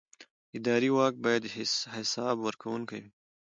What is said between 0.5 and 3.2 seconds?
اداري واک باید حساب ورکوونکی وي.